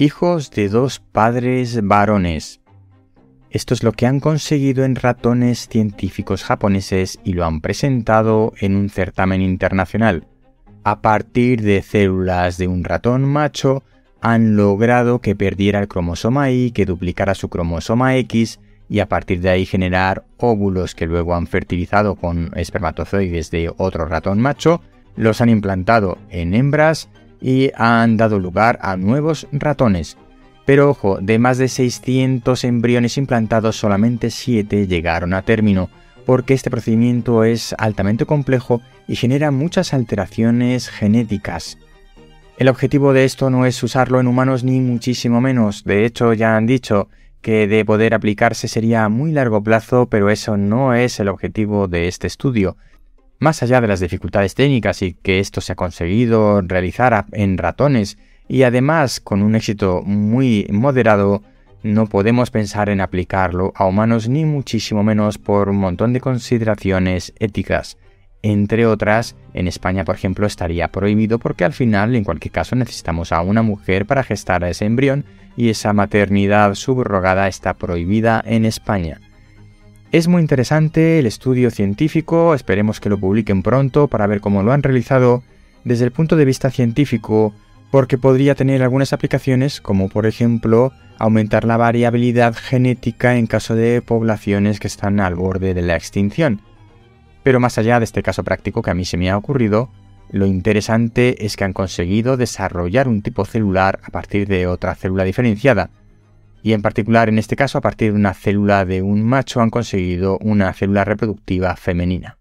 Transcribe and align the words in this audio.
hijos 0.00 0.50
de 0.50 0.70
dos 0.70 0.98
padres 0.98 1.86
varones. 1.86 2.60
Esto 3.50 3.74
es 3.74 3.82
lo 3.82 3.92
que 3.92 4.06
han 4.06 4.18
conseguido 4.18 4.84
en 4.84 4.96
ratones 4.96 5.68
científicos 5.68 6.42
japoneses 6.42 7.18
y 7.22 7.34
lo 7.34 7.44
han 7.44 7.60
presentado 7.60 8.54
en 8.60 8.76
un 8.76 8.88
certamen 8.88 9.42
internacional. 9.42 10.26
A 10.84 11.02
partir 11.02 11.60
de 11.60 11.82
células 11.82 12.56
de 12.56 12.66
un 12.66 12.84
ratón 12.84 13.24
macho, 13.26 13.82
han 14.22 14.56
logrado 14.56 15.20
que 15.20 15.36
perdiera 15.36 15.80
el 15.80 15.88
cromosoma 15.88 16.50
Y, 16.50 16.70
que 16.70 16.86
duplicara 16.86 17.34
su 17.34 17.50
cromosoma 17.50 18.16
X 18.16 18.58
y 18.88 19.00
a 19.00 19.08
partir 19.08 19.40
de 19.40 19.50
ahí 19.50 19.66
generar 19.66 20.24
óvulos 20.38 20.94
que 20.94 21.06
luego 21.06 21.34
han 21.34 21.46
fertilizado 21.46 22.14
con 22.14 22.50
espermatozoides 22.56 23.50
de 23.50 23.70
otro 23.76 24.06
ratón 24.06 24.40
macho, 24.40 24.80
los 25.16 25.42
han 25.42 25.50
implantado 25.50 26.16
en 26.30 26.54
hembras 26.54 27.10
y 27.40 27.70
han 27.74 28.16
dado 28.16 28.38
lugar 28.38 28.78
a 28.82 28.96
nuevos 28.96 29.46
ratones. 29.52 30.16
Pero 30.66 30.90
ojo, 30.90 31.18
de 31.20 31.38
más 31.38 31.58
de 31.58 31.68
600 31.68 32.64
embriones 32.64 33.18
implantados 33.18 33.76
solamente 33.76 34.30
7 34.30 34.86
llegaron 34.86 35.34
a 35.34 35.42
término, 35.42 35.90
porque 36.26 36.54
este 36.54 36.70
procedimiento 36.70 37.44
es 37.44 37.74
altamente 37.78 38.26
complejo 38.26 38.80
y 39.08 39.16
genera 39.16 39.50
muchas 39.50 39.92
alteraciones 39.94 40.88
genéticas. 40.88 41.78
El 42.58 42.68
objetivo 42.68 43.12
de 43.12 43.24
esto 43.24 43.50
no 43.50 43.64
es 43.64 43.82
usarlo 43.82 44.20
en 44.20 44.26
humanos 44.26 44.64
ni 44.64 44.80
muchísimo 44.80 45.40
menos, 45.40 45.82
de 45.84 46.04
hecho 46.04 46.34
ya 46.34 46.56
han 46.56 46.66
dicho 46.66 47.08
que 47.40 47.66
de 47.66 47.84
poder 47.84 48.14
aplicarse 48.14 48.68
sería 48.68 49.04
a 49.04 49.08
muy 49.08 49.32
largo 49.32 49.62
plazo, 49.62 50.06
pero 50.10 50.30
eso 50.30 50.56
no 50.56 50.94
es 50.94 51.18
el 51.20 51.28
objetivo 51.28 51.88
de 51.88 52.06
este 52.06 52.26
estudio. 52.26 52.76
Más 53.40 53.62
allá 53.62 53.80
de 53.80 53.88
las 53.88 54.00
dificultades 54.00 54.54
técnicas 54.54 55.00
y 55.00 55.14
que 55.14 55.38
esto 55.38 55.62
se 55.62 55.72
ha 55.72 55.74
conseguido 55.74 56.60
realizar 56.60 57.24
en 57.32 57.56
ratones 57.56 58.18
y 58.48 58.64
además 58.64 59.18
con 59.18 59.42
un 59.42 59.54
éxito 59.54 60.02
muy 60.04 60.66
moderado, 60.70 61.42
no 61.82 62.06
podemos 62.06 62.50
pensar 62.50 62.90
en 62.90 63.00
aplicarlo 63.00 63.72
a 63.74 63.86
humanos 63.86 64.28
ni 64.28 64.44
muchísimo 64.44 65.02
menos 65.02 65.38
por 65.38 65.70
un 65.70 65.78
montón 65.78 66.12
de 66.12 66.20
consideraciones 66.20 67.32
éticas. 67.38 67.96
Entre 68.42 68.84
otras, 68.84 69.36
en 69.54 69.68
España, 69.68 70.04
por 70.04 70.16
ejemplo, 70.16 70.46
estaría 70.46 70.88
prohibido 70.88 71.38
porque 71.38 71.64
al 71.64 71.72
final, 71.72 72.14
en 72.16 72.24
cualquier 72.24 72.52
caso, 72.52 72.76
necesitamos 72.76 73.32
a 73.32 73.40
una 73.40 73.62
mujer 73.62 74.04
para 74.04 74.22
gestar 74.22 74.64
a 74.64 74.68
ese 74.68 74.84
embrión 74.84 75.24
y 75.56 75.70
esa 75.70 75.94
maternidad 75.94 76.74
subrogada 76.74 77.48
está 77.48 77.72
prohibida 77.72 78.42
en 78.44 78.66
España. 78.66 79.18
Es 80.12 80.26
muy 80.26 80.40
interesante 80.42 81.20
el 81.20 81.26
estudio 81.26 81.70
científico, 81.70 82.52
esperemos 82.54 82.98
que 82.98 83.08
lo 83.08 83.18
publiquen 83.18 83.62
pronto 83.62 84.08
para 84.08 84.26
ver 84.26 84.40
cómo 84.40 84.64
lo 84.64 84.72
han 84.72 84.82
realizado 84.82 85.44
desde 85.84 86.04
el 86.04 86.10
punto 86.10 86.34
de 86.34 86.44
vista 86.44 86.68
científico, 86.70 87.54
porque 87.92 88.18
podría 88.18 88.56
tener 88.56 88.82
algunas 88.82 89.12
aplicaciones 89.12 89.80
como 89.80 90.08
por 90.08 90.26
ejemplo 90.26 90.92
aumentar 91.16 91.64
la 91.64 91.76
variabilidad 91.76 92.56
genética 92.56 93.36
en 93.36 93.46
caso 93.46 93.76
de 93.76 94.02
poblaciones 94.02 94.80
que 94.80 94.88
están 94.88 95.20
al 95.20 95.36
borde 95.36 95.74
de 95.74 95.82
la 95.82 95.94
extinción. 95.94 96.60
Pero 97.44 97.60
más 97.60 97.78
allá 97.78 98.00
de 98.00 98.04
este 98.04 98.24
caso 98.24 98.42
práctico 98.42 98.82
que 98.82 98.90
a 98.90 98.94
mí 98.94 99.04
se 99.04 99.16
me 99.16 99.30
ha 99.30 99.36
ocurrido, 99.36 99.90
lo 100.32 100.46
interesante 100.46 101.46
es 101.46 101.56
que 101.56 101.62
han 101.62 101.72
conseguido 101.72 102.36
desarrollar 102.36 103.06
un 103.06 103.22
tipo 103.22 103.44
celular 103.44 104.00
a 104.02 104.10
partir 104.10 104.48
de 104.48 104.66
otra 104.66 104.96
célula 104.96 105.22
diferenciada 105.22 105.90
y 106.62 106.72
en 106.72 106.82
particular 106.82 107.28
en 107.28 107.38
este 107.38 107.56
caso 107.56 107.78
a 107.78 107.80
partir 107.80 108.12
de 108.12 108.18
una 108.18 108.34
célula 108.34 108.84
de 108.84 109.02
un 109.02 109.22
macho 109.22 109.60
han 109.60 109.70
conseguido 109.70 110.38
una 110.38 110.72
célula 110.72 111.04
reproductiva 111.04 111.76
femenina. 111.76 112.38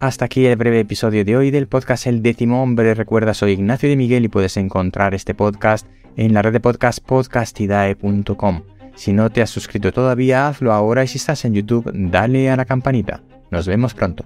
Hasta 0.00 0.26
aquí 0.26 0.46
el 0.46 0.56
breve 0.56 0.80
episodio 0.80 1.24
de 1.24 1.36
hoy 1.36 1.50
del 1.50 1.66
podcast 1.66 2.06
El 2.06 2.22
décimo 2.22 2.62
hombre. 2.62 2.94
Recuerda, 2.94 3.34
soy 3.34 3.52
Ignacio 3.52 3.88
de 3.88 3.96
Miguel 3.96 4.24
y 4.24 4.28
puedes 4.28 4.56
encontrar 4.56 5.12
este 5.12 5.34
podcast 5.34 5.88
en 6.16 6.34
la 6.34 6.42
red 6.42 6.52
de 6.52 6.60
podcast 6.60 7.00
podcastidae.com. 7.04 8.62
Si 8.94 9.12
no 9.12 9.30
te 9.30 9.42
has 9.42 9.50
suscrito 9.50 9.92
todavía, 9.92 10.46
hazlo 10.46 10.72
ahora 10.72 11.02
y 11.02 11.08
si 11.08 11.18
estás 11.18 11.44
en 11.44 11.54
YouTube, 11.54 11.90
dale 11.92 12.48
a 12.50 12.56
la 12.56 12.64
campanita. 12.64 13.22
Nos 13.50 13.66
vemos 13.66 13.94
pronto. 13.94 14.24